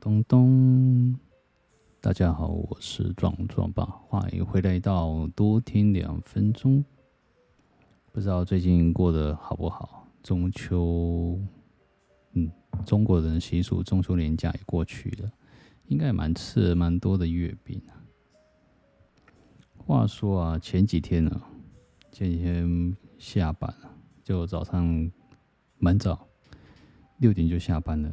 [0.00, 1.14] 咚咚，
[2.00, 6.82] 大家好，我是壮壮爸，欢迎回来到多听两分钟。
[8.10, 10.08] 不知道最近过得好不好？
[10.22, 11.38] 中秋，
[12.32, 12.50] 嗯，
[12.86, 15.30] 中国人习俗，中秋年假也过去了，
[15.88, 18.00] 应该蛮吃蛮多的月饼啊。
[19.76, 21.44] 话说啊，前几天呢、啊，
[22.10, 23.94] 前几天下班了
[24.24, 25.12] 就早上
[25.78, 26.26] 蛮早，
[27.18, 28.10] 六点就下班了。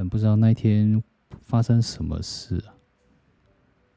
[0.00, 1.02] 但不知道那天
[1.42, 2.78] 发生什么事啊，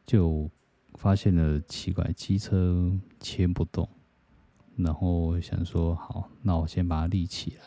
[0.04, 0.50] 就
[0.96, 3.88] 发现了奇怪，机车牵不动，
[4.78, 7.62] 然后想说好，那我先把它立起来。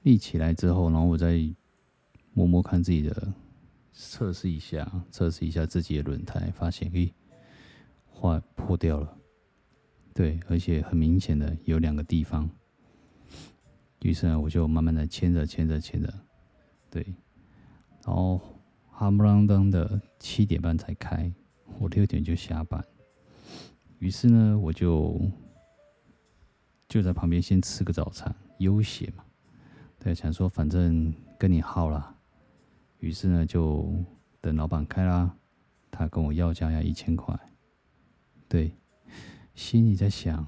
[0.00, 1.38] 立起来之后，然后我再
[2.32, 3.34] 摸摸看自己的，
[3.92, 7.12] 测试一下，测试一下自己的轮胎，发现诶，
[8.10, 9.14] 坏破掉了。
[10.14, 12.48] 对，而且很明显的有两个地方。
[14.02, 16.12] 于是呢，我就慢慢的牵着牵着牵着，
[16.90, 17.02] 对，
[18.04, 18.40] 然后
[18.92, 21.32] 夯不啷当的七点半才开，
[21.78, 22.84] 我六点就下班。
[24.00, 25.20] 于是呢，我就
[26.88, 29.24] 就在旁边先吃个早餐，悠闲嘛。
[30.00, 32.16] 对，想说反正跟你耗了。
[32.98, 33.88] 于是呢，就
[34.40, 35.32] 等老板开啦，
[35.92, 37.38] 他跟我要价要一千块。
[38.48, 38.76] 对，
[39.54, 40.44] 心里在想，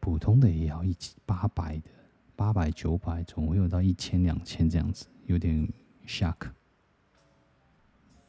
[0.00, 1.90] 普通的也要一千八百的。
[2.34, 5.68] 八百九百，总会有到一千两千这样子，有点
[6.06, 6.50] shock，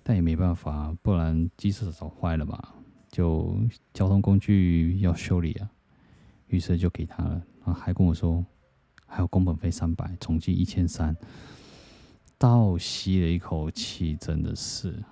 [0.04, 2.76] 但也没办法，不然机车早坏了吧？
[3.10, 3.58] 就
[3.94, 5.70] 交通工具要修理啊，
[6.48, 8.46] 于是就给他了，然后还跟我说
[9.06, 11.16] 还有工本费三百，总计一千三，
[12.38, 15.04] 倒吸了一口气，真的是。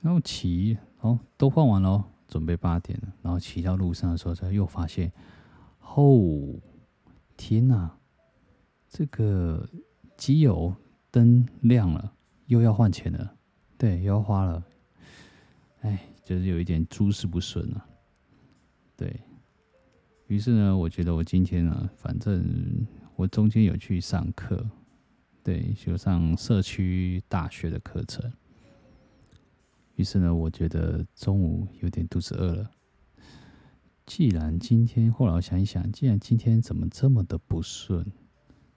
[0.00, 5.10] 然后骑，哦，都换完了，准备八点了，然后骑到路上的时候，才又发现，
[5.80, 6.54] 哦。
[7.44, 7.90] 天呐，
[8.88, 9.68] 这个
[10.16, 10.72] 机油
[11.10, 12.14] 灯亮了，
[12.46, 13.34] 又要换钱了，
[13.76, 14.64] 对，又要花了，
[15.80, 17.84] 哎，就是有一点诸事不顺了。
[18.96, 19.20] 对，
[20.28, 22.86] 于是呢，我觉得我今天呢，反正
[23.16, 24.64] 我中间有去上课，
[25.42, 28.32] 对，就上社区大学的课程。
[29.96, 32.70] 于是呢，我觉得中午有点肚子饿了。
[34.14, 38.04] 既然今天，后来我想一想，既然今天怎么这么的不顺，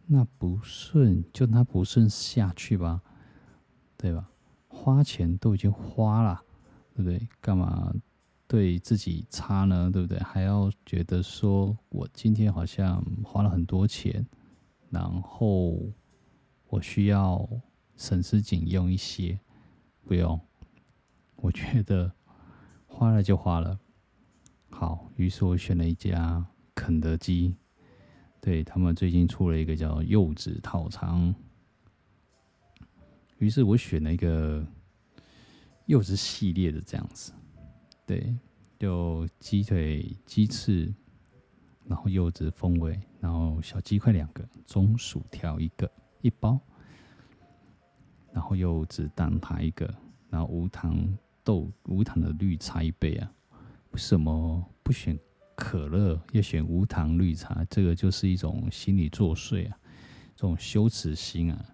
[0.05, 3.01] 那不顺就那不顺下去吧，
[3.97, 4.29] 对吧？
[4.69, 6.41] 花钱都已经花了，
[6.95, 7.27] 对不对？
[7.41, 7.93] 干嘛
[8.47, 9.91] 对自己差呢？
[9.91, 10.17] 对不对？
[10.19, 14.25] 还要觉得说我今天好像花了很多钱，
[14.89, 15.77] 然后
[16.69, 17.45] 我需要
[17.97, 19.37] 省吃俭用一些，
[20.05, 20.39] 不用，
[21.35, 22.09] 我觉得
[22.87, 23.77] 花了就花了。
[24.77, 27.55] 好，于是我选了一家肯德基，
[28.41, 31.33] 对，他们最近出了一个叫柚子套餐，
[33.37, 34.67] 于是我选了一个
[35.85, 37.31] 柚子系列的这样子，
[38.05, 38.35] 对，
[38.77, 40.93] 就鸡腿、鸡翅，
[41.85, 46.59] 然后柚子风味，然后小鸡块两个，中薯条一个一包，
[48.33, 49.89] 然后柚子蛋挞一个，
[50.29, 53.31] 然后无糖豆无糖的绿茶一杯啊。
[53.95, 55.17] 为什么不选
[55.55, 57.65] 可乐，要选无糖绿茶？
[57.69, 59.77] 这个就是一种心理作祟啊，
[60.35, 61.65] 这种羞耻心啊，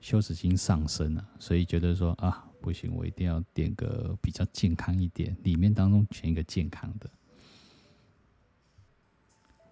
[0.00, 7.08] 羞耻心上升啊，所以觉得说啊，不行，我一定要点个比较健康一点，里面当中选一个健康的。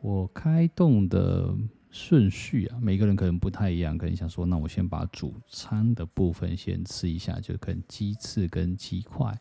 [0.01, 1.53] 我开动的
[1.91, 9.37] 顺序啊，每个人可能不太一样，可能想说，那我先把主餐的部分先吃一下，就可能鸡翅跟鸡块。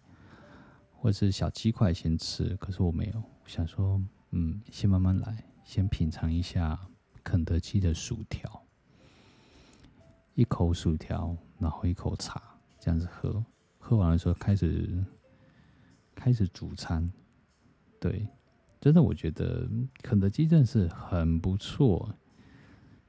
[1.07, 3.97] 或者是小鸡块先吃，可是我没有，想说，
[4.31, 6.77] 嗯，先慢慢来，先品尝一下
[7.23, 8.61] 肯德基的薯条，
[10.33, 12.43] 一口薯条，然后一口茶，
[12.77, 13.41] 这样子喝，
[13.77, 15.01] 喝完的时候开始
[16.13, 17.09] 开始主餐，
[18.01, 18.27] 对，
[18.81, 19.65] 真的我觉得
[20.01, 22.13] 肯德基真的是很不错，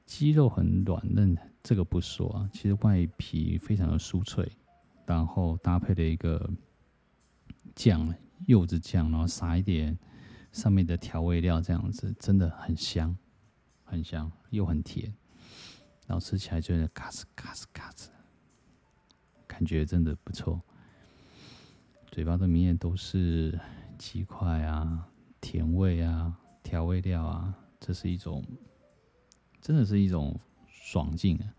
[0.05, 4.49] 鸡肉很软嫩，这个不说啊，其实外皮非常的酥脆，
[5.05, 6.49] 然后搭配了一个。
[7.75, 8.13] 酱，
[8.47, 9.97] 柚子酱，然后撒一点
[10.51, 13.15] 上面的调味料，这样子真的很香，
[13.83, 15.13] 很香又很甜，
[16.07, 18.07] 然后吃起来就是咔哧咔哧咔哧，
[19.47, 20.61] 感觉真的不错，
[22.11, 23.59] 嘴巴的里面都是
[23.97, 25.07] 鸡块啊、
[25.39, 28.43] 甜味啊、调味料啊，这是一种，
[29.61, 31.53] 真的是一种爽劲啊！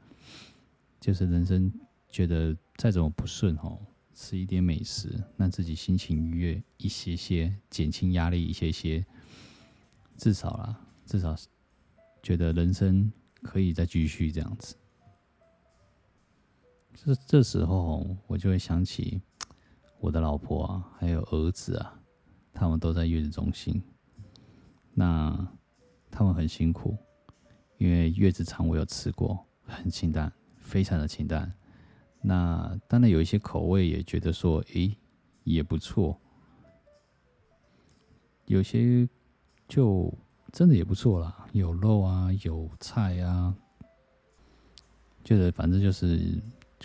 [1.00, 1.72] 就是人生
[2.10, 3.78] 觉得再怎么不顺哦。
[4.22, 9.02] 吃一点美食，让自己心情愉悦一些些，减轻压力一些些，
[10.18, 11.34] 至少啦，至少
[12.22, 13.10] 觉得人生
[13.42, 14.76] 可以再继续这样子。
[16.94, 19.22] 这这时候我就会想起
[20.00, 21.98] 我的老婆啊，还有儿子啊，
[22.52, 23.82] 他们都在月子中心，
[24.92, 25.48] 那
[26.10, 26.94] 他们很辛苦，
[27.78, 31.50] 因为月子餐我有吃过，很清淡，非常的清淡。
[32.22, 34.96] 那当然有一些口味也觉得说，诶，
[35.44, 36.18] 也不错。
[38.46, 39.08] 有些
[39.68, 40.12] 就
[40.52, 43.54] 真的也不错啦，有肉啊，有菜啊，
[45.24, 46.38] 觉得反正就是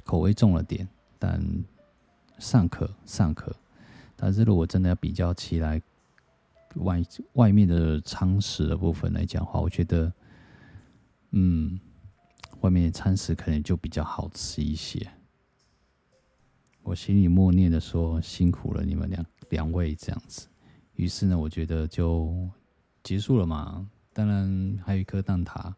[0.04, 0.88] 口味重了点，
[1.18, 1.44] 但
[2.38, 3.54] 尚可尚可。
[4.16, 5.82] 但是如果真的要比较起来，
[6.76, 7.04] 外
[7.34, 10.14] 外面的餐食的部分来讲的话，我觉得，
[11.32, 11.80] 嗯，
[12.62, 15.06] 外面的餐食可能就比较好吃一些。
[16.86, 20.48] 我心里默念的说：“辛苦了你们两两位这样子。”
[20.94, 22.48] 于是呢，我觉得就
[23.04, 23.90] 结束了嘛。
[24.14, 25.74] 当然还有一颗蛋挞，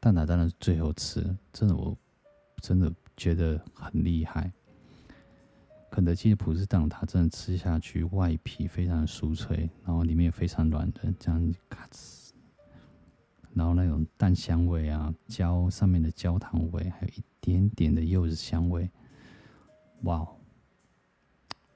[0.00, 1.24] 蛋挞当然是最后吃。
[1.52, 1.96] 真的，我
[2.60, 4.52] 真的觉得很厉害。
[5.92, 12.30] 肯德基的葡式蛋挞真的吃下去，外皮非常酥脆，然后里面也非常软的，这样咔哧，
[13.54, 18.90] 然后那种蛋香味啊，焦上面的焦糖味，还有一点点的柚子香味，
[20.02, 20.26] 哇，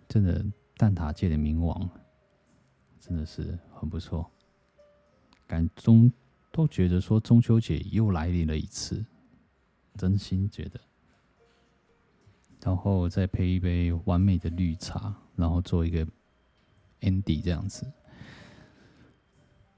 [0.09, 0.45] 真的
[0.77, 1.89] 蛋挞界的冥王。
[2.99, 4.29] 真的是很不错，
[5.47, 6.11] 感中
[6.51, 9.07] 都觉得说中秋节又来临了一次，
[9.95, 10.81] 真心觉得，
[12.61, 16.05] 然后再配一杯完美的绿茶，然后做一个
[17.03, 17.87] ending 这样子。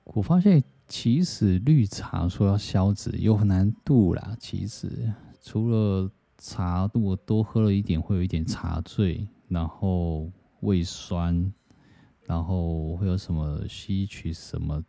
[0.04, 5.12] 我发现其实绿茶说要消脂有难度啦，其实
[5.42, 10.30] 除了茶我多喝了一点会有一点茶醉，然后
[10.60, 11.52] 胃酸。
[12.24, 14.84] 然后会有什么吸取什么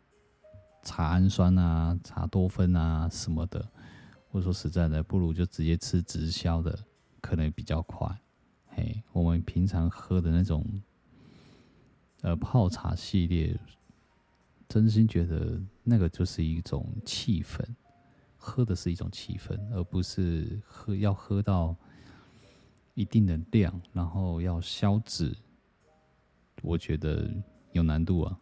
[0.84, 3.66] 茶氨酸啊、茶多酚啊什么的，
[4.30, 6.78] 或者说实在的，不如就直接吃直销的，
[7.22, 8.13] 可能比较快。
[8.68, 10.66] 嘿，我们平常喝的那种
[12.19, 13.57] 呃泡茶系列，
[14.68, 17.66] 真心觉得那个就是一种气氛，
[18.50, 21.75] 喝的是一种气氛，而不是喝要喝到
[22.96, 25.36] 一定的量，然后要消脂。
[26.63, 27.30] 我觉得
[27.72, 28.38] 有难度啊，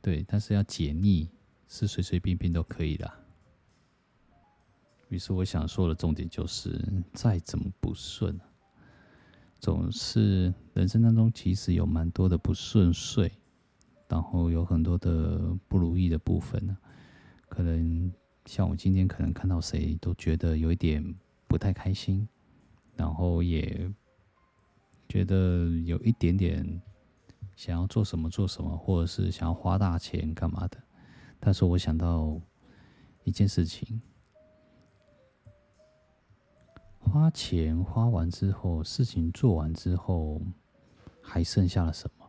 [0.00, 1.28] 对，但是要解腻
[1.68, 3.10] 是随随便便都可以的。
[5.08, 6.80] 于是我想说的重点就是，
[7.12, 8.38] 再怎么不顺，
[9.58, 13.30] 总是人生当中其实有蛮多的不顺遂，
[14.08, 16.78] 然后有很多的不如意的部分呢。
[17.48, 18.10] 可能
[18.46, 21.02] 像我今天可能看到谁都觉得有一点
[21.46, 22.28] 不太开心，
[22.96, 23.90] 然后也
[25.08, 26.80] 觉得有一点点。
[27.56, 30.78] 想要做什么做什么，或者是想要花大钱干嘛的？
[31.38, 32.40] 但是我想到
[33.24, 34.00] 一件事情：
[36.98, 40.40] 花钱花完之后，事情做完之后，
[41.20, 42.26] 还剩下了什么？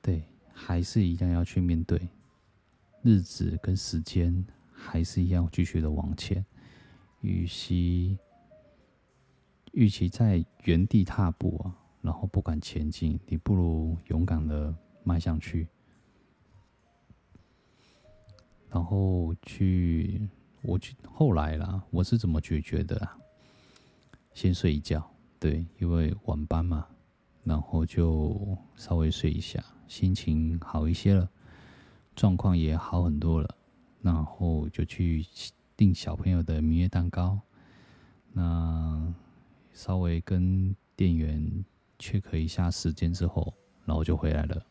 [0.00, 0.22] 对，
[0.52, 2.08] 还是一样要去面对，
[3.02, 6.44] 日子跟时间还是一样继续的往前。
[7.20, 8.18] 与其
[9.72, 11.78] 与其在原地踏步啊。
[12.02, 15.68] 然后不敢前进，你不如勇敢的迈向去，
[18.68, 20.28] 然后去，
[20.62, 23.16] 我去后来啦，我是怎么解决的啊？
[24.34, 26.88] 先睡一觉，对，因为晚班嘛，
[27.44, 31.30] 然后就稍微睡一下，心情好一些了，
[32.14, 33.56] 状况也好很多了，
[34.00, 35.26] 然后就去
[35.76, 37.40] 订小朋友的明月蛋糕，
[38.32, 39.14] 那
[39.72, 41.64] 稍微跟店员。
[41.98, 43.54] check 一下时间之后，
[43.84, 44.66] 然后就回来了。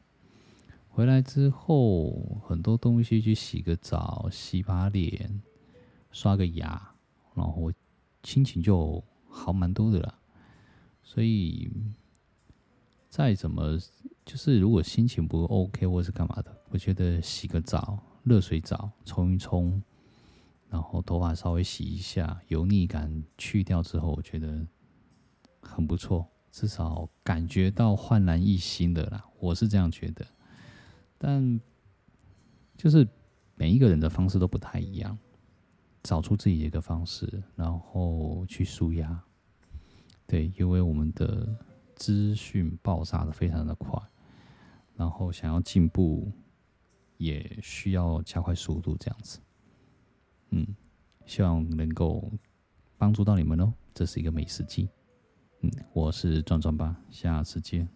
[0.89, 2.12] 回来之后，
[2.45, 5.41] 很多东西去洗个澡、洗把脸、
[6.12, 6.93] 刷个牙，
[7.33, 7.71] 然后
[8.21, 10.19] 心情就好蛮多的了。
[11.03, 11.71] 所以，
[13.07, 13.79] 再怎么
[14.25, 19.81] 就是如果心情不 OK 或是干嘛的，我觉得洗个澡、热水澡冲一冲，
[20.69, 24.65] 然后头发稍微洗一下，油腻感去掉之后，我觉得
[25.61, 26.25] 很不错。
[26.51, 30.25] 至少感觉到焕然一新的啦，我是这样觉得。
[31.17, 31.59] 但
[32.77, 33.07] 就是
[33.55, 35.17] 每一个人的方式都不太一样，
[36.03, 39.21] 找出自己的一个方式，然后去舒压。
[40.27, 41.47] 对，因为我们的
[41.95, 43.97] 资讯爆炸的非常的快，
[44.95, 46.31] 然后想要进步
[47.21, 49.39] 也需要加快速度，这样子。
[50.49, 50.65] 嗯，
[51.27, 52.31] 希望能够
[52.97, 53.71] 帮助到你们哦。
[53.93, 54.89] 这是一个美食记。
[55.61, 57.87] 嗯，我是壮壮吧，下次见。